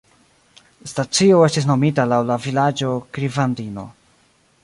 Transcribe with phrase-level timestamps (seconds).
[0.85, 3.87] La stacio estis nomita laŭ la vilaĝo Krivandino.